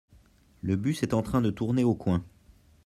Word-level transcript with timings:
Le 0.63 0.77
bus 0.77 1.03
est 1.03 1.13
en 1.13 1.21
train 1.21 1.41
de 1.41 1.51
tourner 1.51 1.83
au 1.83 1.93
coin. 1.93 2.23